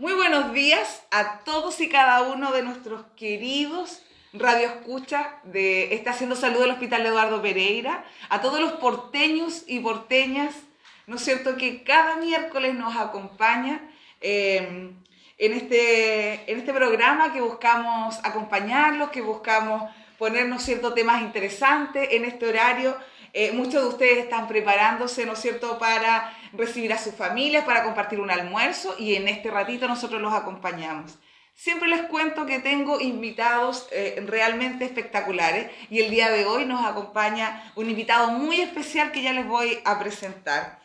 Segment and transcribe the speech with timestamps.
[0.00, 4.00] Muy buenos días a todos y cada uno de nuestros queridos
[4.32, 9.80] Radio Escucha de Está haciendo salud del Hospital Eduardo Pereira, a todos los porteños y
[9.80, 10.54] porteñas,
[11.06, 13.82] ¿no es cierto?, que cada miércoles nos acompaña
[14.22, 14.90] eh,
[15.36, 22.24] en, este, en este programa que buscamos acompañarlos, que buscamos ponernos ciertos temas interesantes en
[22.24, 22.96] este horario.
[23.32, 27.84] Eh, muchos de ustedes están preparándose, ¿no es cierto?, para recibir a sus familias, para
[27.84, 31.18] compartir un almuerzo y en este ratito nosotros los acompañamos.
[31.54, 36.86] Siempre les cuento que tengo invitados eh, realmente espectaculares y el día de hoy nos
[36.86, 40.80] acompaña un invitado muy especial que ya les voy a presentar.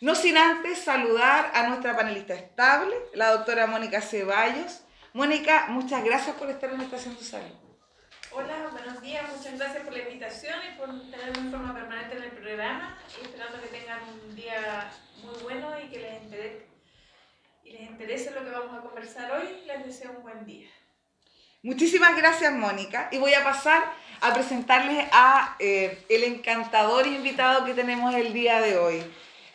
[0.00, 4.82] No sin antes saludar a nuestra panelista estable, la doctora Mónica Ceballos.
[5.14, 7.67] Mónica, muchas gracias por estar en Estación de Salud.
[8.30, 12.24] Hola, buenos días, muchas gracias por la invitación y por tenerme en forma permanente en
[12.24, 14.90] el programa y esperando que tengan un día
[15.22, 16.66] muy bueno y que les interese,
[17.64, 19.62] y les interese lo que vamos a conversar hoy.
[19.66, 20.68] Les deseo un buen día.
[21.62, 23.08] Muchísimas gracias, Mónica.
[23.10, 23.82] Y voy a pasar
[24.20, 29.02] a presentarles a eh, el encantador invitado que tenemos el día de hoy.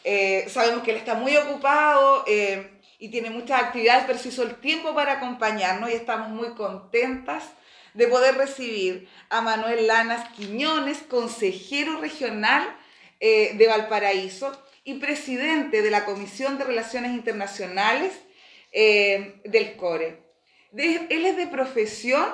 [0.04, 4.42] Eh, sabemos que él está muy ocupado eh, y tiene muchas actividades, pero se hizo
[4.42, 7.44] el tiempo para acompañarnos y estamos muy contentas
[7.94, 12.76] de poder recibir a Manuel Lanas Quiñones, consejero regional
[13.20, 14.52] de Valparaíso
[14.84, 18.12] y presidente de la Comisión de Relaciones Internacionales
[18.74, 20.20] del CORE.
[20.76, 22.26] él es de profesión,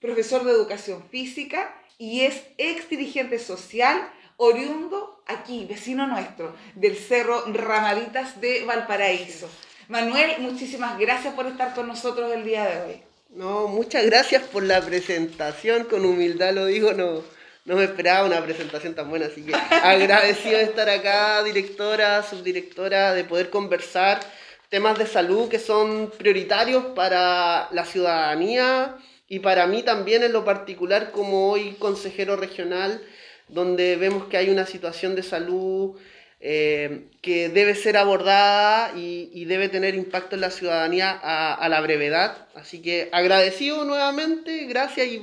[0.00, 7.44] profesor de educación física y es ex dirigente social oriundo aquí, vecino nuestro, del Cerro
[7.52, 9.50] Ramaditas de Valparaíso.
[9.88, 13.07] Manuel, muchísimas gracias por estar con nosotros el día de hoy.
[13.28, 17.22] No, muchas gracias por la presentación, con humildad lo digo, no,
[17.66, 23.12] no me esperaba una presentación tan buena, así que agradecido de estar acá, directora, subdirectora,
[23.12, 24.20] de poder conversar
[24.70, 28.96] temas de salud que son prioritarios para la ciudadanía
[29.28, 33.02] y para mí también en lo particular como hoy consejero regional
[33.48, 35.96] donde vemos que hay una situación de salud
[36.40, 42.48] eh, que debe ser abordada y, debe tener impacto en la ciudadanía a, la brevedad.
[42.54, 45.22] Así que agradecido nuevamente, gracias y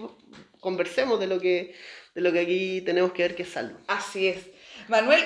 [0.59, 1.75] conversemos de lo que,
[2.15, 3.77] de lo que aquí tenemos que ver que es salud.
[3.87, 4.39] Así es.
[4.87, 5.23] Manuel,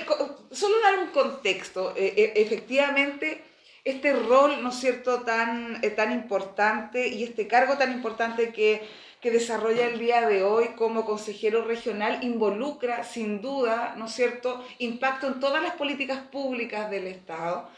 [0.52, 1.94] solo dar un contexto.
[1.98, 3.42] E, e, efectivamente,
[3.84, 8.82] este rol, ¿no es cierto?, tan, eh, tan importante y este cargo tan importante que
[9.22, 14.64] que desarrolla el día de hoy como consejero regional involucra sin duda, ¿no es cierto?,
[14.78, 17.70] impacto en todas las políticas públicas del Estado.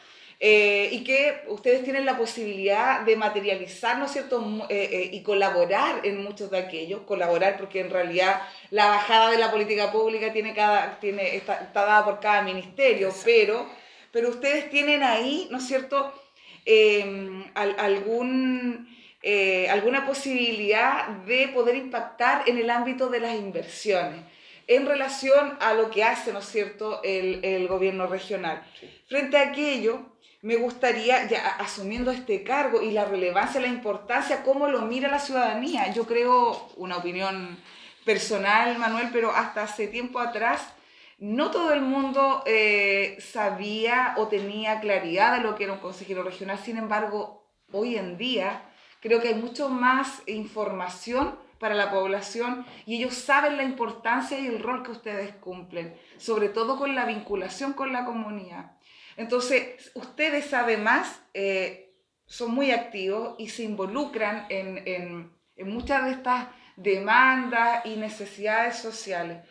[0.43, 5.21] Eh, y que ustedes tienen la posibilidad de materializar, ¿no es cierto?, eh, eh, y
[5.21, 8.41] colaborar en muchos de aquellos, colaborar porque en realidad
[8.71, 13.67] la bajada de la política pública tiene cada, tiene, está, dada por cada ministerio, pero,
[14.11, 16.11] pero ustedes tienen ahí, ¿no es cierto?,
[17.53, 18.87] algún
[19.21, 24.21] eh, alguna posibilidad de poder impactar en el ámbito de las inversiones
[24.67, 28.63] en relación a lo que hace, ¿no es cierto?, el, el gobierno regional.
[29.09, 29.99] Frente a aquello,
[30.41, 35.19] me gustaría, ya asumiendo este cargo y la relevancia, la importancia, cómo lo mira la
[35.19, 35.91] ciudadanía.
[35.93, 37.59] Yo creo, una opinión
[38.05, 40.61] personal, Manuel, pero hasta hace tiempo atrás,
[41.19, 46.23] no todo el mundo eh, sabía o tenía claridad de lo que era un consejero
[46.23, 46.57] regional.
[46.57, 48.70] Sin embargo, hoy en día
[49.01, 54.47] Creo que hay mucho más información para la población y ellos saben la importancia y
[54.47, 58.77] el rol que ustedes cumplen, sobre todo con la vinculación con la comunidad.
[59.17, 61.93] Entonces, ustedes además eh,
[62.25, 68.77] son muy activos y se involucran en, en, en muchas de estas demandas y necesidades
[68.77, 69.47] sociales.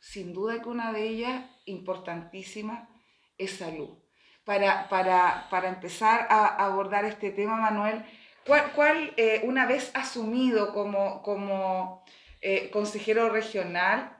[0.00, 2.88] Sin duda que una de ellas, importantísima,
[3.36, 3.98] es salud.
[4.44, 8.04] Para, para, para empezar a abordar este tema, Manuel,
[8.48, 12.02] ¿Cuál, eh, una vez asumido como, como
[12.40, 14.16] eh, consejero regional,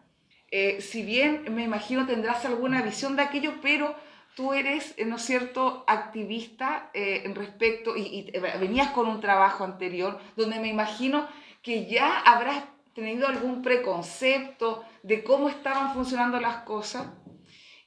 [0.51, 3.97] eh, si bien me imagino tendrás alguna visión de aquello, pero
[4.37, 10.21] tú eres, ¿no es cierto?, activista en respecto, y, y, venías con un trabajo anterior,
[10.37, 11.27] donde me imagino
[11.63, 12.65] que ya habrás
[12.95, 17.07] tenido algún preconcepto de cómo estaban funcionando las cosas.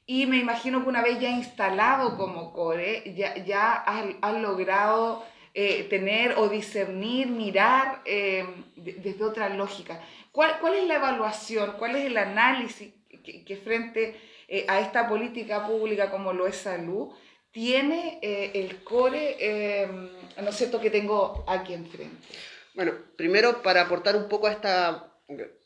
[0.08, 5.24] Y me imagino que una vez ya instalado como core, ya, ya has, has logrado
[5.54, 8.46] eh, tener o discernir, mirar eh,
[8.78, 10.02] desde otra lógica.
[10.32, 14.16] ¿Cuál, ¿Cuál, es la evaluación, cuál es el análisis que, frente
[14.48, 17.10] eh, a esta política pública como lo es salud,
[17.52, 19.88] tiene el core,
[20.42, 22.16] ¿no es cierto?, que tengo aquí enfrente.
[22.74, 25.12] Bueno, primero para aportar un poco a esta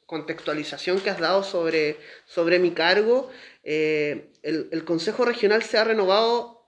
[0.08, 3.30] contextualización que has dado sobre, sobre mi cargo,
[3.64, 6.68] el, el, Consejo Regional se ha renovado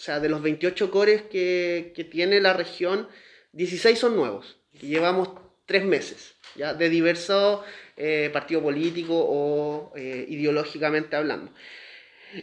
[0.00, 3.06] o sea, de los 28 cores que, que tiene la región,
[3.52, 5.28] 16 son nuevos, y llevamos
[5.66, 6.72] tres meses, ¿ya?
[6.72, 7.60] de diversos
[7.98, 11.52] eh, partidos políticos o eh, ideológicamente hablando.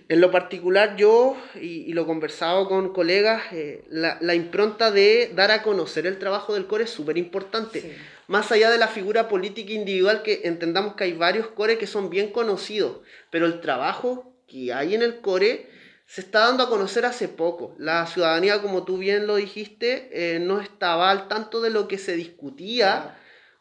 [0.07, 5.31] En lo particular, yo, y, lo he conversado con colegas, eh, la, la, impronta de
[5.33, 7.97] dar a conocer el trabajo del core es súper importante.
[8.27, 12.11] Más allá de la figura política individual, que entendamos que hay varios core que son
[12.11, 12.99] bien conocidos,
[13.31, 15.75] pero el trabajo que hay en el core
[16.07, 17.75] se está dando a conocer hace poco.
[17.77, 21.97] La ciudadanía, como tú bien lo dijiste, eh, no estaba al tanto de lo que
[21.97, 23.17] se discutía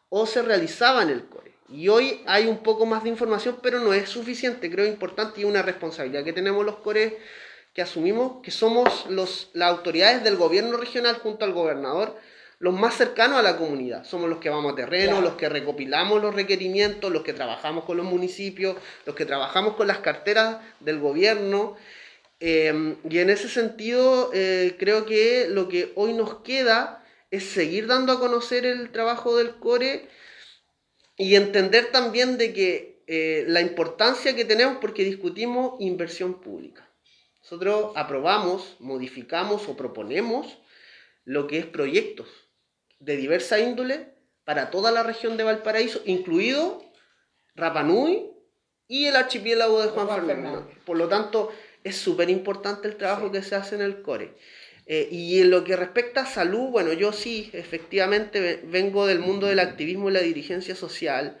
[0.09, 1.51] o se realizaba en el core.
[1.69, 4.71] Y hoy hay un poco más de información, pero no es suficiente.
[4.71, 7.13] Creo importante y una responsabilidad que tenemos los cores
[7.73, 12.15] que asumimos, que somos los, las autoridades del gobierno regional junto al gobernador,
[12.59, 14.05] los más cercanos a la comunidad.
[14.05, 17.97] Somos los que vamos a terreno, los que recopilamos los requerimientos, los que trabajamos con
[17.97, 21.75] los municipios, los que trabajamos con las carteras del gobierno.
[22.39, 27.87] Em, y en ese sentido, eh, creo que lo que hoy nos queda es seguir
[27.87, 30.07] dando a conocer el trabajo del core
[31.17, 36.87] y entender también de que eh, la importancia que tenemos porque discutimos inversión pública.
[37.41, 40.59] Nosotros aprobamos, modificamos o proponemos
[41.23, 42.27] lo que es proyectos
[42.99, 44.13] de diversa índole
[44.43, 46.83] para toda la región de Valparaíso, incluido
[47.55, 48.31] Rapanui
[48.87, 50.69] y el archipiélago de Juan, Fernando.
[50.85, 51.51] Por lo tanto,
[51.87, 54.33] es súper importante el trabajo que se hace en el core.
[54.87, 59.47] Eh, y en lo que respecta a salud, bueno, yo sí, efectivamente vengo del mundo
[59.47, 61.37] del activismo y la dirigencia social.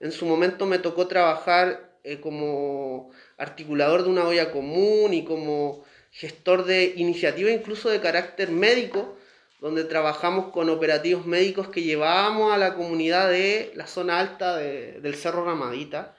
[0.00, 5.84] En su momento me tocó trabajar eh, como articulador de una olla común y como
[6.12, 9.16] gestor de iniciativa incluso de carácter médico,
[9.60, 15.14] donde trabajamos con operativos médicos que llevábamos a la comunidad de la zona alta del
[15.16, 16.16] Cerro Ramadita.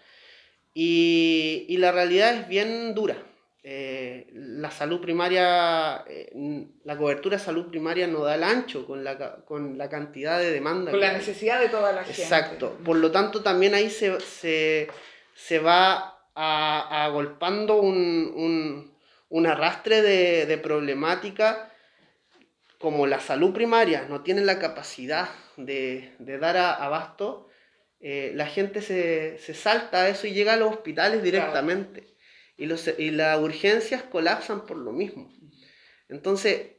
[0.74, 3.16] Y, y la realidad es bien dura
[3.68, 6.32] eh, la salud primaria, eh,
[6.84, 10.52] la cobertura de salud primaria no da el ancho con la, con la cantidad de
[10.52, 10.92] demanda.
[10.92, 12.22] Con la necesidad de toda la gente.
[12.22, 12.78] Exacto.
[12.86, 14.88] Por lo tanto, también ahí se, se,
[15.34, 18.96] se va agolpando un, un,
[19.30, 21.72] un, arrastre de, de problemática
[22.78, 27.50] como la salud primaria no tiene la capacidad de, de dar a, abasto,
[28.00, 32.15] eh, la gente se, se, salta a eso y llega a los hospitales directamente
[32.58, 35.32] y, los, y las urgencias colapsan por lo mismo.
[36.10, 36.76] Entonces,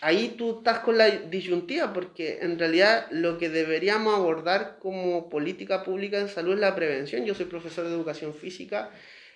[0.00, 5.84] ahí tú estás con la disyuntiva porque en realidad lo que deberíamos abordar como política
[5.84, 7.24] pública en salud es la prevención.
[7.24, 8.90] Yo soy profesor de educación física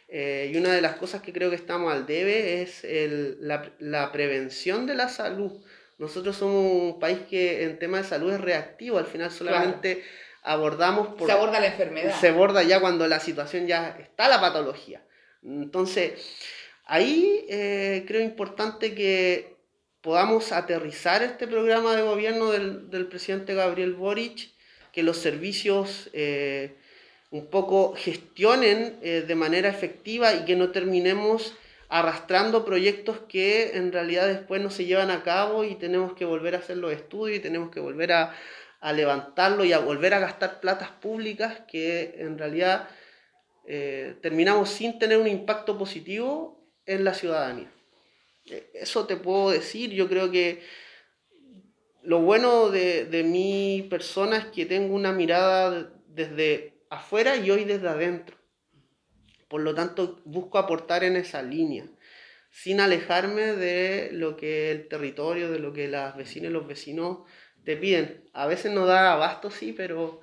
[0.09, 3.73] eh, y una de las cosas que creo que estamos al debe es el, la,
[3.79, 5.53] la, prevención de la salud.
[5.99, 10.03] Nosotros somos un país que en tema de salud es reactivo, al final solamente
[10.43, 11.15] abordamos...
[11.15, 12.21] Por, se aborda la enfermedad.
[12.21, 15.03] Se aborda ya cuando la situación ya está la patología.
[15.45, 16.13] Entonces,
[16.85, 19.57] ahí eh, creo importante que
[20.01, 24.51] podamos aterrizar este programa de gobierno del, presidente Gabriel Boric,
[24.93, 26.75] que los servicios eh,
[27.31, 31.55] un poco gestionen eh, de manera efectiva y que no terminemos
[31.89, 36.55] arrastrando proyectos que en realidad después no se llevan a cabo y tenemos que volver
[36.55, 38.35] a hacer los estudios y tenemos que volver a,
[38.81, 42.89] a levantarlo y a volver a gastar platas públicas que en realidad
[43.67, 47.71] eh, terminamos sin tener un impacto positivo en la ciudadanía.
[48.47, 50.63] Eh, eso te puedo decir, yo creo que
[52.03, 57.65] lo bueno de, de mi persona es que tengo una mirada desde afuera y hoy
[57.65, 58.37] desde adentro.
[59.49, 61.87] Por lo tanto, busco aportar en esa línea,
[62.51, 67.19] sin alejarme de lo que el territorio, de lo que las vecinas y los vecinos
[67.65, 68.25] te piden.
[68.33, 70.21] A veces no da abasto, sí, pero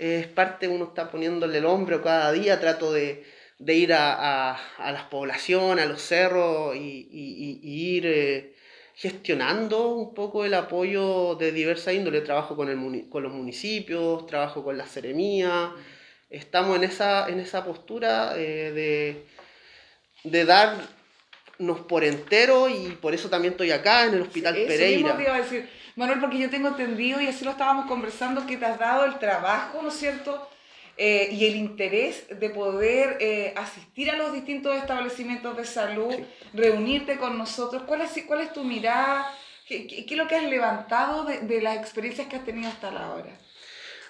[0.00, 3.22] es parte, uno está poniéndole el hombro cada día, trato de,
[3.58, 4.14] de ir a,
[4.52, 8.54] a, a, las poblaciones, a los cerros y, y, y ir eh,
[8.94, 12.22] gestionando un poco el apoyo de diversa índole.
[12.22, 15.74] Trabajo con, el, con los municipios, trabajo con la seremía,
[16.30, 19.22] estamos en esa, en esa postura eh, de,
[20.30, 25.14] de darnos por entero y por eso también estoy acá en el Hospital Pereira.
[25.96, 29.18] Manuel, porque yo tengo entendido, y así lo estábamos conversando, que te has dado el
[29.18, 30.48] trabajo, ¿no es cierto?
[30.96, 36.24] Eh, y el interés de poder eh, asistir a los distintos establecimientos de salud, sí.
[36.52, 37.84] reunirte con nosotros.
[37.86, 39.32] ¿Cuál es, cuál es tu mirada?
[39.66, 42.68] ¿Qué, qué, qué es lo que has levantado de, de, las experiencias que has tenido
[42.68, 43.30] hasta la hora?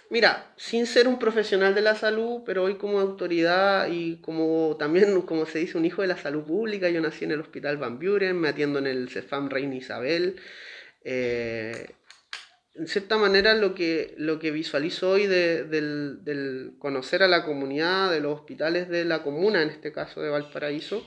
[0.09, 5.23] Mira, sin ser un profesional de la salud, pero hoy como autoridad y como también,
[5.23, 8.01] como se dice, un hijo de la salud pública, yo nací en el Hospital Van
[8.01, 10.41] Buren, me atiendo en el CEFAM Reina Isabel,
[11.03, 11.95] eh,
[12.75, 18.11] en cierta manera lo que, lo que visualizo hoy de, del, conocer a la comunidad
[18.11, 21.07] de los hospitales de la comuna, en este caso de Valparaíso,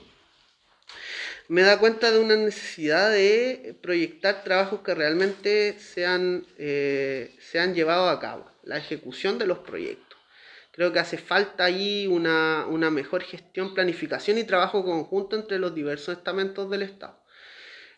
[1.48, 8.16] me da cuenta de una necesidad de proyectar trabajos que realmente sean, eh, sean llevados
[8.16, 10.20] a cabo, la ejecución de los proyectos.
[10.72, 15.76] Creo que hace falta ahí una, una mejor gestión, planificación y trabajo conjunto entre los
[15.76, 17.23] diversos estamentos del Estado.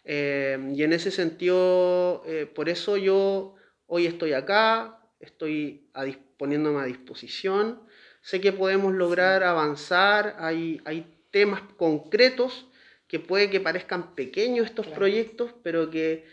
[0.06, 3.56] Eh, y en ese sentido, eh, por eso yo
[3.88, 6.06] hoy estoy acá, estoy a,
[6.38, 7.82] poniéndome a disposición.
[8.22, 12.68] Sé que podemos lograr avanzar, hay, hay temas concretos
[13.08, 16.26] que puede que parezcan pequeños estos proyectos, pero que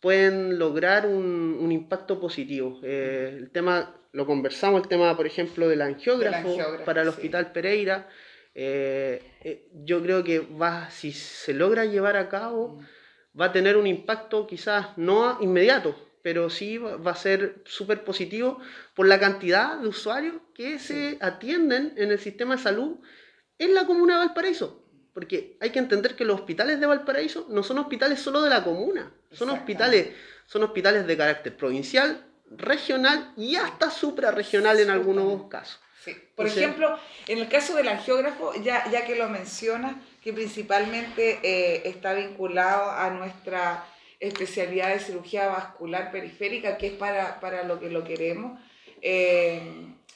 [0.00, 2.80] pueden lograr un, un impacto positivo.
[2.82, 8.08] Eh, el tema, lo conversamos, el tema, por ejemplo, del angiógrafo, para el Hospital Pereira.
[8.54, 12.95] yo creo que va, si se logra llevar a cabo, mm
[13.38, 18.58] va a tener un impacto quizás no inmediato, pero sí va a ser súper positivo
[18.94, 22.96] por la cantidad de usuarios que se atienden en el sistema de salud
[23.58, 24.82] en la comuna de Valparaíso.
[25.12, 28.64] Porque hay que entender que los hospitales de Valparaíso no son hospitales solo de la
[28.64, 30.08] comuna, son hospitales,
[30.46, 35.80] son hospitales de carácter provincial, regional y hasta suprarregional en algunos casos.
[36.34, 41.82] Por ejemplo, en el caso del angiógrafo, ya, ya que lo menciona, que principalmente eh,
[41.84, 43.84] está vinculado a nuestra
[44.20, 48.60] especialidad de cirugía vascular periférica, que es para, para lo que lo queremos.
[49.02, 49.60] Eh,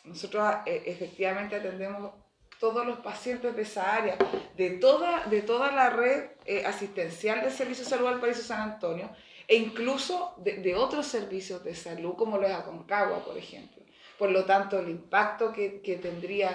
[0.04, 2.12] nosotros eh, efectivamente atendemos
[2.58, 4.16] todos los pacientes de esa área,
[4.56, 6.24] de toda, de toda la red
[6.66, 9.10] asistencial de servicios de salud al Paraíso San Antonio,
[9.48, 13.79] e incluso de, de, otros servicios de salud, como lo es Aconcagua, por ejemplo.
[14.20, 16.54] Por lo tanto, el impacto que, que tendría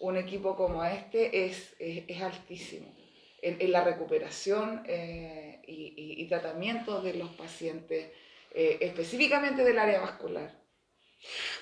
[0.00, 2.94] un equipo como este es, es, altísimo
[3.40, 8.10] en, la recuperación eh, y, tratamiento de los pacientes,
[8.52, 10.60] eh, específicamente del área vascular.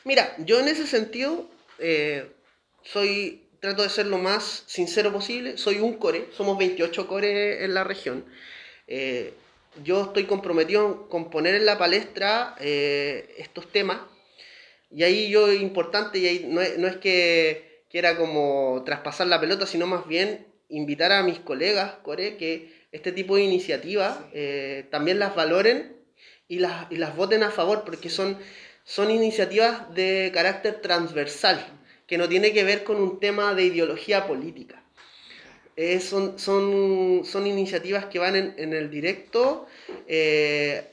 [0.02, 2.32] Mira, yo en ese sentido eh,
[2.82, 7.74] soy, trato de ser lo más sincero posible, soy un core, somos 28 core en
[7.74, 8.24] la región.
[9.84, 14.00] yo estoy comprometido con poner en la palestra estos temas
[14.90, 19.40] y ahí yo importante, y ahí no es, no es que quiera como traspasar la
[19.40, 24.86] pelota, sino más bien invitar a mis colegas, Core, que este tipo de iniciativas eh,
[24.90, 25.96] también las valoren
[26.48, 28.38] y las, y las voten a favor, porque son,
[28.84, 31.64] son iniciativas de carácter transversal,
[32.06, 34.82] que no tiene que ver con un tema de ideología política.
[35.76, 39.66] Eh, son, son, son, iniciativas que van en, en el directo,
[40.06, 40.84] eh,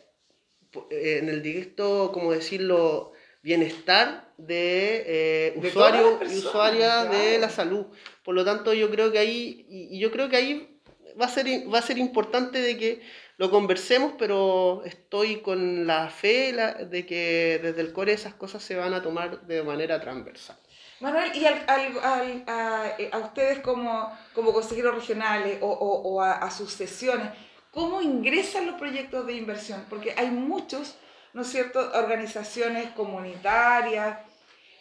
[0.89, 7.85] en el directo, como decirlo, bienestar de, eh, usuarios y usuarias de la salud.
[8.23, 10.79] Por lo tanto, yo creo que ahí, y, yo creo que ahí
[11.19, 13.01] va a, ser, va a ser importante de que
[13.37, 18.75] lo conversemos, pero estoy con la fe de que desde el core esas cosas se
[18.75, 20.57] van a tomar de manera transversal.
[20.99, 26.33] Manuel, y al, al, a, a, ustedes como, como consejeros regionales o, o, o a,
[26.33, 27.29] a sus sesiones,
[27.71, 29.83] ¿cómo ingresan los proyectos de inversión?
[29.89, 30.95] Porque hay muchos
[31.33, 34.17] ¿no es cierto?, organizaciones comunitarias,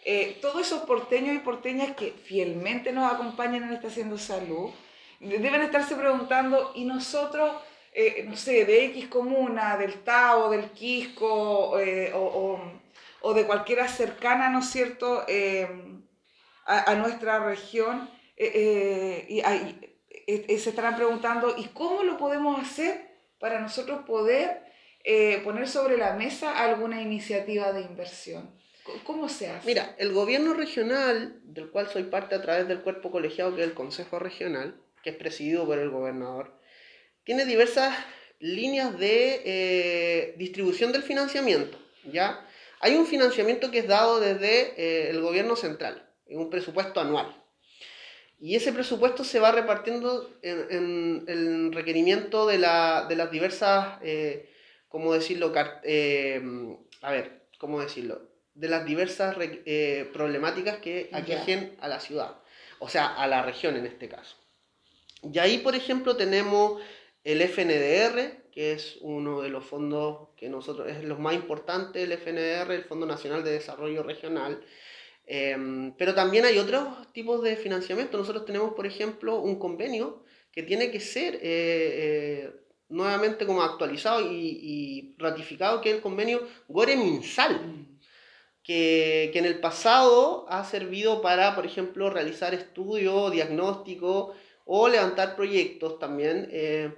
[0.05, 4.71] eh, todos esos porteños y porteñas que fielmente nos acompañan en esta Haciendo Salud,
[5.21, 7.53] deben estarse preguntando, ¿y nosotros,
[7.93, 12.59] eh, no sé, de X comuna, del Tao, del Quisco, eh, o,
[13.21, 15.27] o, de cualquiera cercana, ¿no es cierto?,
[16.67, 19.43] a, a, nuestra región, y,
[20.59, 24.70] se estarán preguntando, ¿y cómo lo podemos hacer para nosotros poder
[25.05, 28.51] eh, poner sobre la mesa alguna iniciativa de inversión?
[29.05, 29.67] ¿Cómo se hace?
[29.67, 33.69] Mira, el gobierno regional, del cual soy parte a través del cuerpo colegiado que es
[33.69, 36.59] el Consejo Regional, que es presidido por el gobernador,
[37.25, 37.97] tiene diversas
[38.39, 41.79] líneas de eh, distribución del financiamiento.
[42.11, 42.47] ¿ya?
[42.81, 47.37] Hay un financiamiento que es dado desde eh, el gobierno central, en un presupuesto anual.
[48.41, 53.99] Y ese presupuesto se va repartiendo en, el requerimiento de, la, de las diversas
[54.91, 55.55] ¿cómo decirlo?
[55.85, 56.43] Eh,
[57.01, 58.29] a ver, ¿cómo decirlo?
[58.55, 62.37] De las diversas eh, problemáticas que aquejen a la ciudad,
[62.81, 64.37] o sea, a la región en este caso.
[65.23, 66.83] Y ahí, por ejemplo, tenemos
[67.25, 72.13] el FNDR, que es uno de los fondos que nosotros, es lo más importante, el
[72.13, 74.63] FNDR, el Fondo Nacional de Desarrollo Regional.
[75.27, 78.19] Em, pero también hay otros tipos de financiamiento.
[78.19, 82.51] Nosotros tenemos, por ejemplo, un convenio que tiene que ser eh,
[82.91, 87.99] nuevamente como actualizado y, ratificado, que es el convenio Gore-Minsal, mm.
[88.63, 95.99] que, en el pasado ha servido para, por ejemplo, realizar estudios, diagnósticos o levantar proyectos
[95.99, 96.93] también, eh,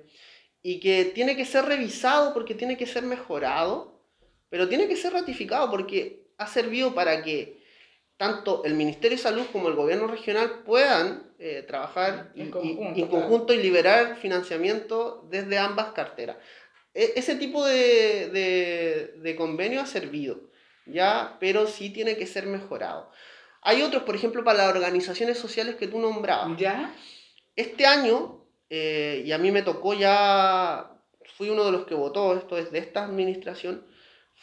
[0.62, 4.00] y que tiene que ser revisado porque tiene que ser mejorado,
[4.48, 7.61] pero tiene que ser ratificado porque ha servido para que
[8.22, 12.92] tanto el Ministerio de Salud como el gobierno regional puedan eh, trabajar En y- conjunto,
[12.96, 16.36] y en conjunto y liberar financiamiento desde ambas carteras.
[16.94, 20.38] E- ese tipo de, de, de convenio ha servido,
[20.86, 21.36] ¿ya?
[21.40, 23.10] pero sí tiene que ser mejorado.
[23.60, 26.56] Hay otros, por ejemplo, para las organizaciones sociales que tú nombrabas.
[26.56, 26.94] ¿Ya?
[27.56, 30.92] Este año, eh, y a mí me tocó ya,
[31.36, 33.84] fui uno de los que votó, esto es de esta administración,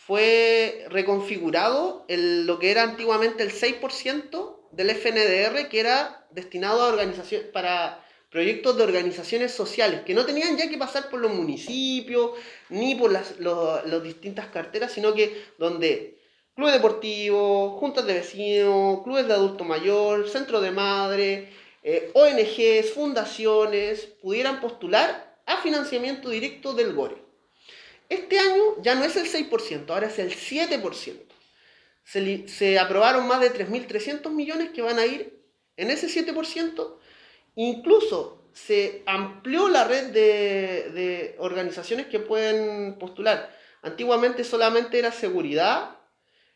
[0.10, 6.88] fue reconfigurado el- lo que era antiguamente el 6% del FNDR, que era destinado a
[6.88, 12.32] organizaciones, para proyectos de organizaciones sociales, que no tenían ya que pasar por los municipios,
[12.70, 16.18] ni por las los- distintas carteras, sino que donde
[16.56, 21.50] clubes deportivos, juntas de vecinos, clubes de adulto mayor, centro de madre,
[21.84, 27.29] eh, ONGs, fundaciones, pudieran postular a financiamiento directo del GORE.
[28.10, 31.20] Este año ya no es el 6%, ahora es el 7%.
[32.04, 35.42] Se, se aprobaron más de 3.300 millones que van a ir
[35.78, 36.98] en ese 7%.
[37.56, 43.56] Incluso se amplió la red de, de organizaciones que pueden postular.
[43.82, 46.00] Antiguamente solamente era seguridad,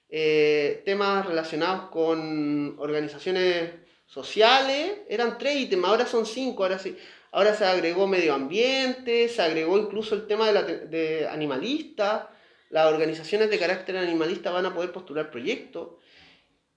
[0.09, 3.71] eh, temas relacionados con organizaciones
[4.05, 6.97] sociales, eran tres ítems, ahora son cinco, ahora sí.
[7.33, 12.29] Ahora se agregó medio ambiente, se agregó incluso el tema de, la, de animalista,
[12.69, 15.89] las organizaciones de carácter animalista van a poder postular proyectos.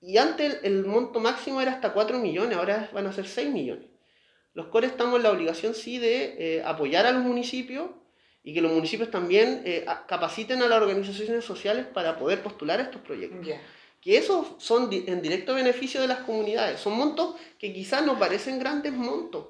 [0.00, 3.50] Y antes el, el monto máximo era hasta 4 millones, ahora van a ser 6
[3.50, 3.86] millones.
[4.54, 7.90] Los cores estamos en la obligación sí de eh, apoyar a los municipios
[8.42, 13.02] y que los municipios también eh, capaciten a las organizaciones sociales para poder postular estos
[13.02, 13.40] proyectos
[14.00, 16.80] que esos son di- en directo beneficio de las comunidades.
[16.80, 19.48] Son montos que quizás no parecen grandes montos,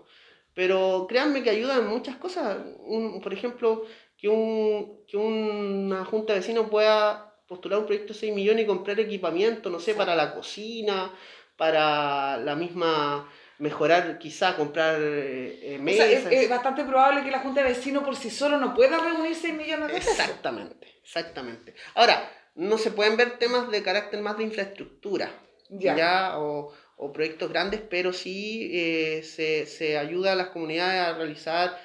[0.57, 2.57] pero créanme que ayudan en muchas cosas.
[2.79, 3.85] Un- por ejemplo,
[4.17, 8.67] que, un, que una junta de vecinos pueda postular un proyecto de 6 millones y
[8.67, 9.99] comprar equipamiento, no sé, Sí.
[9.99, 11.13] para la cocina,
[11.59, 16.33] para la misma, mejorar, quizá comprar eh, eh, O sea, mesas.
[16.33, 19.35] es, es bastante probable que la Junta de Vecinos por sí solo no pueda reunir
[19.35, 20.19] 6 millones de pesos.
[20.19, 21.75] Exactamente, exactamente.
[21.95, 25.31] Ahora, no se pueden ver temas de carácter más de infraestructura,
[25.69, 25.95] Ya.
[25.97, 31.17] ya, O, o proyectos grandes, pero sí eh, se, se ayuda a las comunidades a
[31.17, 31.79] realizar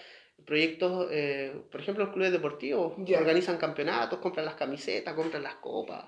[0.45, 6.05] proyectos, eh, por ejemplo, los clubes deportivos organizan campeonatos, compran las camisetas, compran las copas,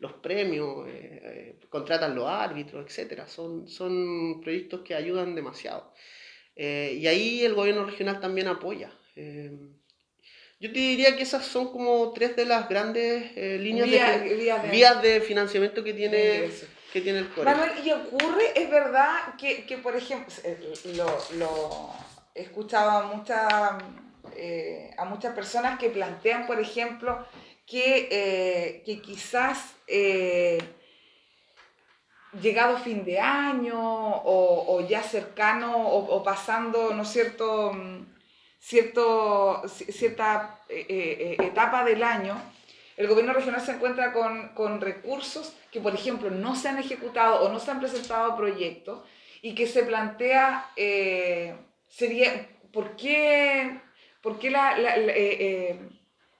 [0.00, 3.26] los premios, eh, contratan los árbitros, etcétera.
[3.26, 5.92] Son, son proyectos que ayudan demasiado.
[6.56, 8.92] Y ahí el gobierno regional también apoya.
[9.16, 9.50] Eh,
[10.58, 14.34] yo te diría que esas son como tres de las grandes eh, líneas Vía- de,
[14.34, 16.48] vías de- vías de financiamiento que tiene.
[16.92, 17.44] Que tiene el core.
[17.50, 20.32] Manuel, ¿y ocurre, es verdad, que, que, por ejemplo,
[20.96, 21.06] lo,
[21.38, 21.90] lo
[22.34, 23.78] he escuchado a, mucha,
[24.36, 27.24] eh, a muchas personas que plantean, por ejemplo,
[27.66, 30.58] que, eh, que quizás eh,
[32.40, 38.06] llegado fin de año o, ya cercano o, pasando, ¿no cierto?, mm,
[38.60, 42.40] cierto ci- cierta etapa del año,
[43.00, 47.40] el gobierno regional se encuentra con, con recursos que, por ejemplo, no se han ejecutado
[47.42, 49.00] o no se han presentado proyectos
[49.40, 51.56] y que se plantea, eh,
[51.88, 53.80] sería, ¿por qué,
[54.20, 55.80] por qué la, la- la- eh, eh,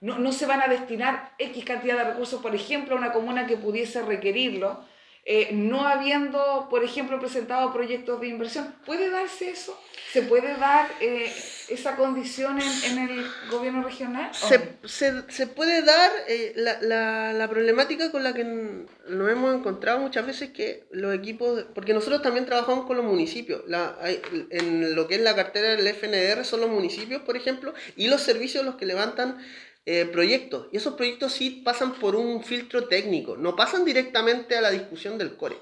[0.01, 3.47] no, no se van a destinar X cantidad de recursos, por ejemplo, a una comuna
[3.47, 4.85] que pudiese requerirlo,
[5.33, 8.65] eh, no habiendo, por ejemplo, presentado proyectos de inversión?
[8.85, 9.79] ¿Puede darse eso?
[10.11, 11.31] ¿Se puede dar eh,
[11.69, 14.29] esa condición en, en el gobierno regional?
[14.33, 19.55] se, se, se puede dar eh, la, la, la problemática con la que nos hemos
[19.55, 24.21] encontrado muchas veces que los equipos, porque nosotros también trabajamos con los municipios, la, hay-
[24.49, 28.21] en lo que es la cartera del FNDR son los municipios, por ejemplo, y los
[28.21, 29.37] servicios los que levantan
[29.85, 30.67] eh, proyectos.
[30.71, 35.17] Y esos proyectos sí pasan por un filtro técnico, no pasan directamente a la discusión
[35.17, 35.57] del core.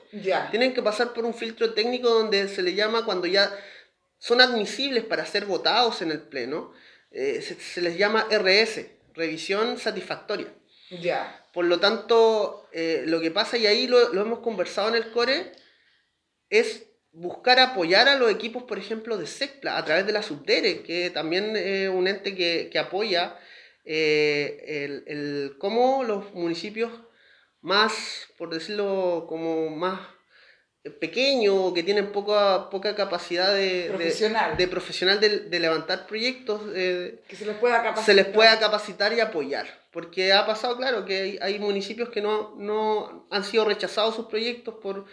[0.52, 3.52] Tienen que pasar por un filtro técnico donde se le llama cuando ya
[4.18, 6.74] son admisibles para ser votados en el Pleno,
[7.12, 10.54] eh, se, se les llama RS, revisión satisfactoria.
[10.90, 11.46] Ya.
[11.54, 15.12] Por lo tanto, eh, lo que pasa, y ahí lo, lo hemos conversado en el
[15.12, 15.52] core,
[16.50, 20.84] es buscar apoyar a los equipos, por ejemplo, de SECPLA, a través de la Subdere,
[20.84, 23.38] que también es un ente que, que apoya
[23.92, 26.92] eh, el, el cómo los municipios
[27.62, 30.00] más, por decirlo, como más
[31.02, 34.58] pequeños, que tienen poca, poca capacidad de, de- Profesional.
[34.58, 38.06] de, profesional de, de levantar proyectos, eh, Que se les pueda capacitar.
[38.06, 39.68] se les pueda capacitar y apoyar.
[39.92, 44.28] Porque ha pasado, claro, que hay, hay municipios que no, no han sido rechazados sus
[44.28, 45.06] proyectos por,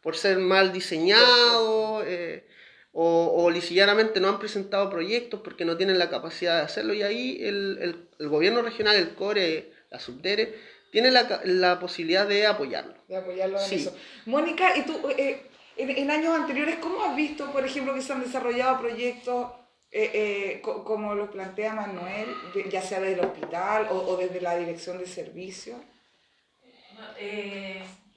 [0.00, 2.46] por ser mal diseñados eh,
[2.92, 6.92] o, o lisillanamente no han presentado proyectos porque no tienen la capacidad de hacerlo.
[6.94, 10.54] Y ahí el, el- el gobierno regional, el CORE, la Subdere,
[10.90, 12.94] tiene la, la posibilidad de apoyarlo.
[13.08, 13.76] De apoyarlo en Sí.
[13.76, 13.96] eso.
[14.26, 15.40] Mónica, ¿y tú eh,
[15.76, 19.52] en, en años anteriores cómo has visto, por ejemplo, que se han desarrollado proyectos
[19.92, 24.16] eh, eh, co- como lo plantea Manuel, de- ya sea desde el hospital o, o
[24.16, 25.76] desde la dirección de servicio?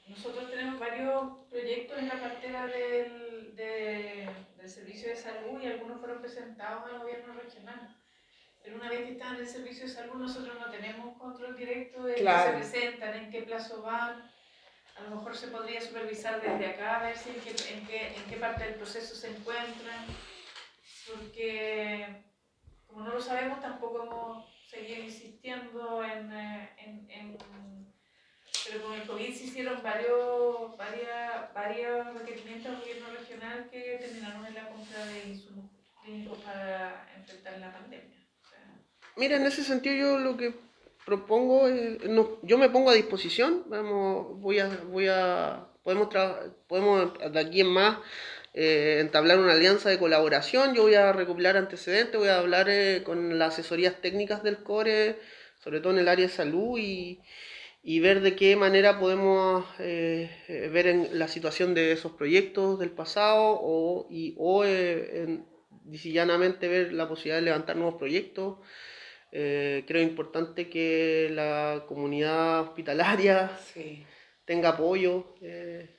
[0.07, 5.67] No, nosotros tenemos varios proyectos en la cartera del, de- del Servicio de Salud y
[5.67, 7.95] algunos fueron presentados al gobierno regional.
[8.63, 12.03] Pero una vez que están en el Servicio de Salud, nosotros no tenemos control directo
[12.03, 12.57] de Claro.
[12.57, 14.31] qué se presentan, en qué plazo van.
[14.97, 18.07] A lo mejor se podría supervisar desde acá, a ver si en qué, en qué,
[18.15, 20.05] en qué parte del proceso se encuentran.
[21.07, 22.23] Porque
[22.87, 26.62] como no lo sabemos, tampoco hemos seguido insistiendo en, eh,
[28.65, 34.45] pero con el COVID se hicieron varios, varias, varios requerimientos al gobierno regional que terminaron
[34.45, 35.65] en la compra de insumos
[36.03, 38.17] clínicos para enfrentar la pandemia.
[39.15, 40.53] Mira, en ese sentido yo lo que
[41.05, 46.09] propongo es, no, yo me pongo a disposición, vamos, voy a, voy a, podemos,
[46.67, 47.97] podemos de aquí en más
[48.53, 53.03] eh, entablar una alianza de colaboración, yo voy a recopilar antecedentes, voy a hablar eh,
[53.03, 55.19] con las asesorías técnicas del CORE,
[55.63, 57.19] sobre todo en el área de salud y,
[57.83, 62.79] y ver de qué manera podemos eh, eh, ver en la situación de esos proyectos
[62.79, 65.45] del pasado o, y, o eh, en-
[65.91, 68.57] llanamente ver la posibilidad de levantar nuevos proyectos.
[69.31, 74.05] Eh, creo importante que la comunidad hospitalaria Sí.
[74.45, 75.35] tenga apoyo.
[75.41, 75.89] eh,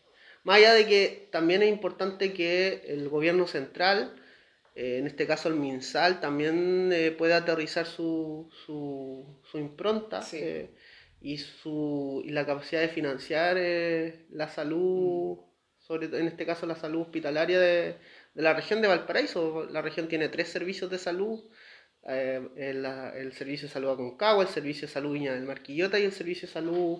[0.45, 4.15] más allá de que también es importante que el gobierno central,
[4.75, 10.69] eh, en este caso el MinSal, también eh, pueda aterrizar su, su, su impronta Sí.
[11.25, 15.39] Y, su, y la capacidad de financiar eh, la salud,
[15.79, 17.97] sobre todo en este caso la salud hospitalaria de,
[18.35, 19.65] de la región de Valparaíso.
[19.71, 21.41] La región tiene tres servicios de salud.
[22.07, 26.05] eh, el, el servicio de salud Aconcagua, el servicio de salud Viña del Marquillota y
[26.05, 26.99] el servicio de salud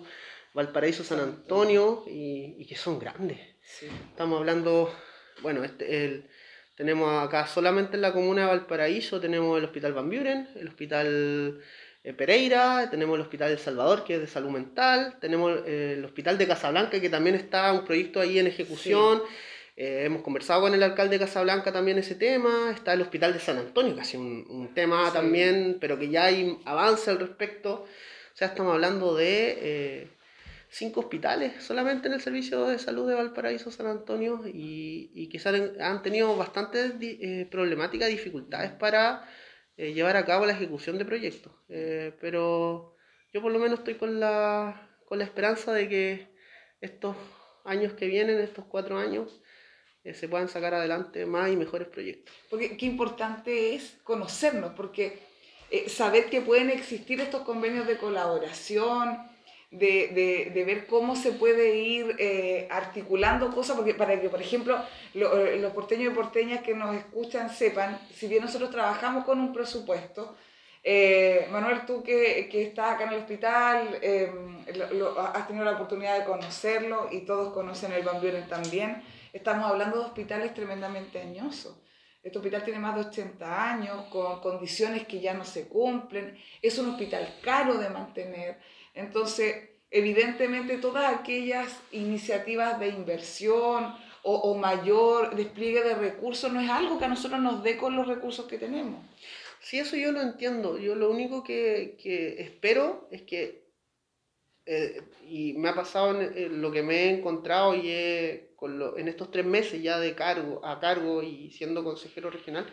[0.53, 3.39] Valparaíso San Antonio y, y que son grandes.
[3.61, 3.87] Sí.
[4.09, 4.93] Estamos hablando,
[5.41, 6.29] bueno, este, el,
[6.75, 11.61] tenemos acá solamente en la comuna de Valparaíso, tenemos el Hospital Van Buren, el Hospital
[12.13, 16.37] Pereira, tenemos el Hospital El Salvador, que es de salud mental, tenemos eh, el Hospital
[16.37, 19.21] de Casablanca, que también está un proyecto ahí en ejecución.
[19.77, 22.71] Eh, hemos conversado con el alcalde de Casablanca también ese tema.
[22.73, 25.13] Está el Hospital de San Antonio, que ha sido un, un tema Sí.
[25.13, 27.83] también, pero que ya hay avance al respecto.
[27.83, 30.07] O sea, estamos hablando de eh,
[30.69, 35.39] cinco hospitales solamente en el servicio de salud de Valparaíso, San Antonio, y, y que
[35.81, 39.27] han tenido bastantes di- problemáticas, dificultades para
[39.77, 41.53] eh, llevar a cabo la ejecución de proyectos.
[41.69, 42.95] Eh, pero
[43.33, 46.35] yo por lo menos estoy con la, con la esperanza de que
[46.81, 47.15] estos
[47.65, 49.41] años que vienen, estos cuatro años,
[50.05, 52.33] eh, se puedan sacar adelante más y mejores proyectos.
[52.49, 55.19] Porque qué importante es conocernos, porque
[55.71, 59.17] eh, saber que pueden existir estos convenios de colaboración,
[59.79, 64.41] de, de- de ver cómo se puede ir eh, articulando cosas, porque para que, por
[64.41, 64.77] ejemplo,
[65.13, 69.39] lo- eh, los porteños y porteñas que nos escuchan sepan, si bien nosotros trabajamos con
[69.39, 70.35] un presupuesto,
[70.83, 74.31] eh, Manuel, tú que, que estás acá en el hospital, eh,
[74.75, 79.01] lo- lo- has tenido la oportunidad de conocerlo y todos conocen el Van Buren también.
[79.33, 81.75] Estamos hablando de hospitales tremendamente añosos.
[82.23, 86.37] Este hospital tiene más de 80 años, con condiciones que ya no se cumplen.
[86.61, 88.57] Es un hospital caro de mantener.
[88.95, 96.69] Entonces, evidentemente, todas aquellas iniciativas de inversión o, o mayor despliegue de recursos no es
[96.69, 99.03] algo que a nosotros nos dé con los recursos que tenemos.
[99.59, 100.77] Sí, eso yo lo entiendo.
[100.79, 103.65] Yo lo único que, que espero es que,
[104.65, 108.79] eh, y me ha pasado en, en lo que me he encontrado y he- con
[108.79, 112.65] lo- en estos tres meses ya de cargo, a cargo y siendo consejero regional,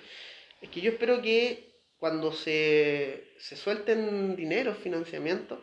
[0.60, 5.62] es que yo espero que cuando se, se suelten dinero, financiamiento,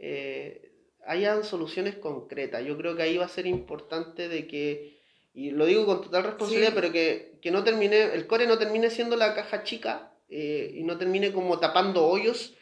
[0.00, 0.72] eh,
[1.06, 2.64] hayan soluciones concretas.
[2.64, 4.98] Yo creo que ahí va a ser importante de que,
[5.34, 6.74] y lo digo con total responsabilidad, Sí.
[6.74, 10.82] pero que, que no termine, el core no termine siendo la caja chica eh, y
[10.84, 12.54] no termine como tapando hoyos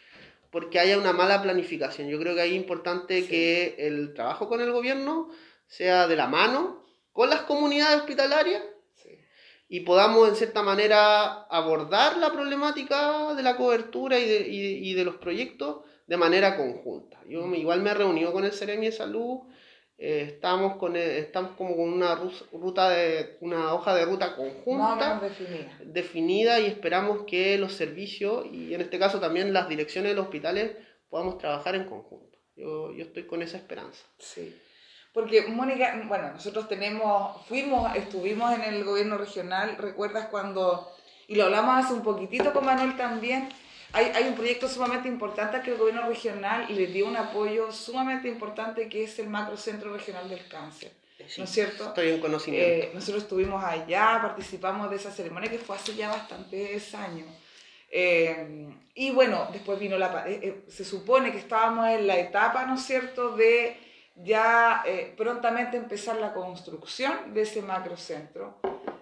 [0.50, 2.08] porque haya una mala planificación.
[2.08, 3.28] Yo creo que ahí es importante Sí.
[3.28, 5.30] que el trabajo con el gobierno
[5.66, 8.62] sea de la mano con las comunidades hospitalarias
[9.68, 14.94] y podamos en cierta manera abordar la problemática de la cobertura y de, y- y
[14.94, 17.18] de los proyectos de manera conjunta.
[17.28, 19.40] Yo me- igual me he reunido con el Ceremi de Salud,
[19.98, 22.14] eh, estamos, con, estamos como con una
[22.52, 25.78] ruta de, una hoja de ruta conjunta definida.
[25.84, 30.24] definida y esperamos que los servicios y en este caso también las direcciones de los
[30.26, 30.72] hospitales
[31.08, 32.38] podamos trabajar en conjunto.
[32.56, 34.04] Yo, yo estoy con esa esperanza.
[34.18, 34.56] Sí.
[35.12, 40.88] Porque, Mónica, bueno, nosotros tenemos, fuimos, estuvimos en el gobierno regional, ¿recuerdas cuando,
[41.26, 43.48] y lo hablamos hace un poquitito con Manuel también,
[43.92, 48.28] hay, hay, un proyecto sumamente importante que el gobierno regional le dio un apoyo sumamente
[48.28, 50.92] importante que es el Macrocentro Regional del Cáncer.
[51.36, 51.88] ¿No es cierto?
[51.88, 52.68] Estoy en conocimiento.
[52.68, 57.26] Eh, nosotros estuvimos allá, participamos de esa ceremonia que fue hace ya bastantes años.
[57.90, 60.24] Eh, y bueno, después vino la...
[60.26, 63.76] Eh, se supone que estábamos en la etapa, ¿no es cierto?, de
[64.14, 64.84] ya
[65.16, 68.58] prontamente empezar la construcción de ese macrocentro.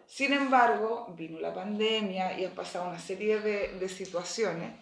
[0.07, 4.73] Sin embargo, vino la pandemia y han pasado una serie de, de situaciones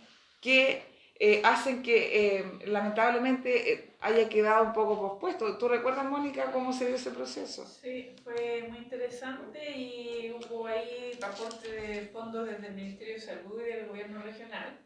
[0.41, 5.57] que eh, hacen que eh, lamentablemente eh, haya quedado un poco pospuesto.
[5.59, 7.65] ¿Tú recuerdas, Mónica, cómo se dio ese proceso?
[7.65, 13.61] Sí, fue muy interesante y hubo ahí aporte de fondos desde el Ministerio de Salud
[13.61, 14.81] y del Gobierno Regional.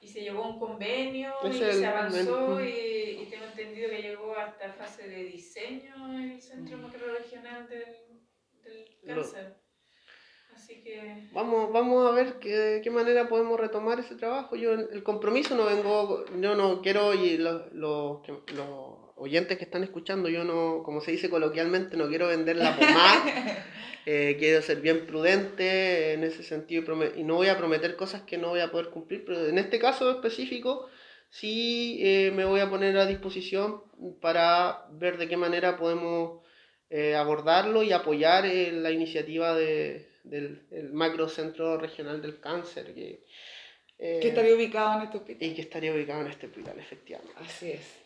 [0.00, 4.36] Y se llegó a un convenio y se avanzó y, y, tengo entendido que llegó
[4.36, 8.13] hasta fase de diseño en el Centro Macroregional del,
[8.64, 9.56] del Cáncer.
[10.54, 11.28] Así que...
[11.32, 14.56] Vamos, vamos a ver qué, de qué manera podemos retomar ese trabajo.
[14.56, 19.84] Yo el compromiso no vengo, yo no quiero, y los, los, los oyentes que están
[19.84, 23.66] escuchando, yo no, como se dice coloquialmente, no quiero vender la pomada.
[24.06, 26.82] eh, quiero ser bien prudente en ese sentido
[27.16, 29.58] y, y, no voy a prometer cosas que no voy a poder cumplir, pero en
[29.58, 30.88] este caso específico
[31.30, 33.82] sí eh, me voy a poner a disposición
[34.20, 36.44] para ver de qué manera podemos
[36.90, 42.94] eh, abordarlo y apoyar eh, la iniciativa de, del el macrocentro regional del cáncer.
[42.94, 43.24] Que,
[43.98, 45.48] eh, que estaría ubicado en este hospital.
[45.48, 47.34] Y que estaría ubicado en este hospital, efectivamente.
[47.40, 48.04] Así es.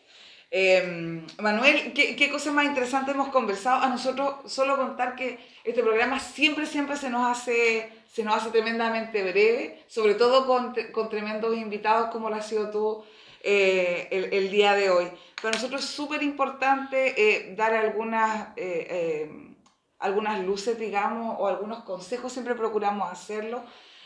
[0.51, 3.83] Eh, Manuel, ¿qué, ¿qué cosa más interesante hemos conversado?
[3.83, 8.49] A nosotros solo contar que este programa siempre, siempre se nos hace, se nos hace
[8.49, 13.05] tremendamente breve, sobre todo con, con tremendos invitados como lo has sido tú
[13.43, 15.07] eh, el, el, día de hoy.
[15.41, 19.55] Para nosotros es súper importante eh, dar algunas, eh, eh,
[19.99, 23.63] algunas luces, digamos, o algunos consejos, siempre procuramos hacerlo.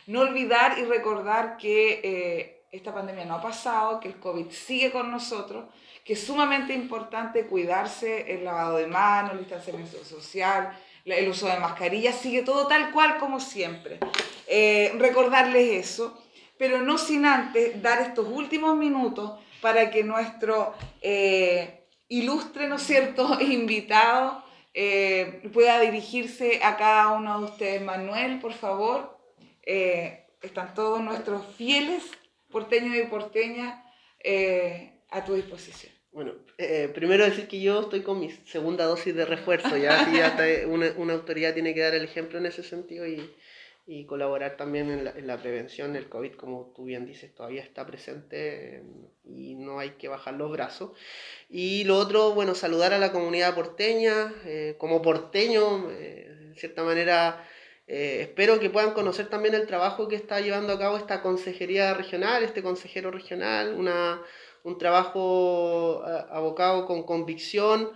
[0.08, 4.92] No olvidar y recordar que eh, esta pandemia no ha pasado, que el COVID sigue
[4.92, 5.66] con nosotros,
[6.04, 11.60] que es sumamente importante cuidarse, el lavado de manos, el distanciamiento social, el uso de
[11.60, 14.00] mascarillas, sigue todo tal cual como siempre.
[14.48, 16.23] Eh, recordarles eso
[16.58, 22.84] pero no sin antes dar estos últimos minutos para que nuestro eh, ilustre, ¿no es
[22.84, 27.82] cierto?, invitado eh, pueda dirigirse a cada uno de ustedes.
[27.82, 29.18] Manuel, por favor,
[29.64, 32.04] eh, están todos nuestros fieles
[32.52, 33.84] porteños y porteñas
[34.24, 35.94] eh, a tu disposición.
[36.12, 40.18] Bueno, eh, primero decir que yo estoy con mi segunda dosis de refuerzo, ya, sí,
[40.18, 40.36] ya
[40.68, 43.34] una, una autoridad tiene que dar el ejemplo en ese sentido y,
[43.86, 45.96] y colaborar también en la, en la, prevención.
[45.96, 48.84] El COVID, como tú bien dices, todavía está presente eh,
[49.26, 50.92] y no hay que bajar los brazos.
[51.50, 54.34] Y lo otro, bueno, saludar a la comunidad porteña.
[54.46, 57.46] Eh, como porteño, eh, de cierta manera,
[57.86, 62.44] espero que puedan conocer también el trabajo que está llevando a cabo esta consejería regional,
[62.44, 64.22] este consejero regional, una,
[64.64, 67.92] un trabajo abocado con convicción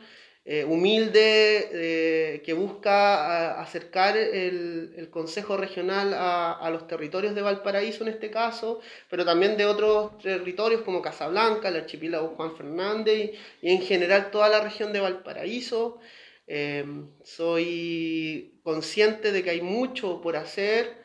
[0.49, 7.35] eh, humilde eh, que busca a, acercar el, el, Consejo Regional a, a, los territorios
[7.35, 8.79] de Valparaíso en este caso,
[9.09, 13.31] pero también de otros territorios como Casablanca, el archipiélago Juan Fernández
[13.61, 15.99] y, y en general toda la región de Valparaíso.
[16.47, 16.85] Eh,
[17.25, 20.95] soy consciente de que hay mucho por hacer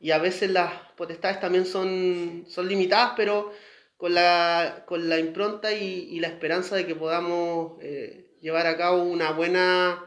[0.00, 3.52] y a veces las potestades también son, son limitadas, pero
[3.96, 8.76] con la, con la impronta y, y la esperanza de que podamos eh, llevar a
[8.76, 10.04] cabo una buena,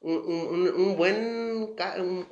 [0.00, 1.76] un, un, un buen,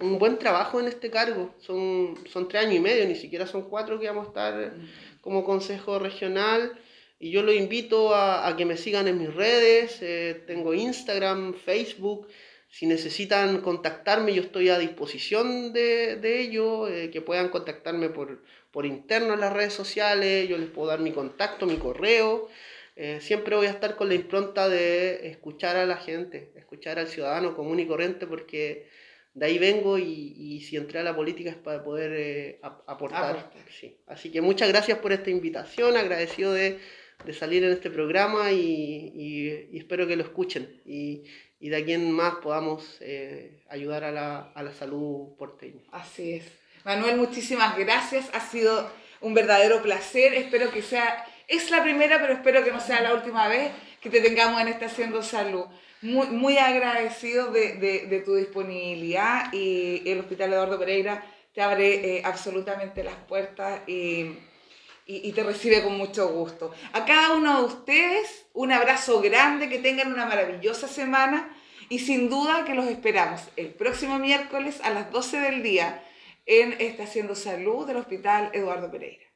[0.00, 1.54] un, buen trabajo en este cargo.
[1.60, 4.72] Son, son tres años y medio, ni siquiera son cuatro que vamos a estar
[5.20, 6.72] como consejo regional.
[7.20, 9.98] Y yo los invito a, a que me sigan en mis redes.
[10.00, 12.26] Eh, tengo Instagram, Facebook.
[12.68, 16.88] Si necesitan contactarme, yo estoy a disposición de, de ello.
[16.88, 20.48] Eh, que puedan contactarme por, por interno en las redes sociales.
[20.48, 22.48] Yo les puedo dar mi contacto, mi correo.
[22.94, 27.08] Eh, siempre voy a estar con la impronta de escuchar a la gente, escuchar al
[27.08, 28.86] ciudadano común y corriente, porque
[29.34, 33.50] de ahí vengo y, y si entré a la política es para poder eh, aportar.
[33.80, 33.96] Sí.
[34.06, 36.78] Así que muchas gracias por esta invitación, agradecido de,
[37.24, 41.22] de salir en este programa y, y, y, espero que lo escuchen y,
[41.60, 45.80] y de aquí en más podamos eh, ayudar a la, a la salud porteña.
[45.92, 46.44] Así es.
[46.84, 48.28] Manuel, muchísimas gracias.
[48.34, 48.90] Ha sido
[49.22, 50.34] un verdadero placer.
[50.34, 54.10] Espero que sea es la primera, pero espero que no sea la última vez que
[54.10, 55.66] te tengamos en esta Haciendo Salud.
[56.00, 61.22] Muy, muy agradecido de, de, de, tu disponibilidad y el Hospital Eduardo Pereira
[61.54, 64.38] te abre eh, absolutamente las puertas y,
[65.06, 66.72] te recibe con mucho gusto.
[66.92, 71.54] A cada uno de ustedes, un abrazo grande, que tengan una maravillosa semana
[71.88, 76.02] y sin duda que los esperamos el próximo miércoles a las 12 del día
[76.46, 79.31] en esta Haciendo Salud del Hospital Eduardo Pereira.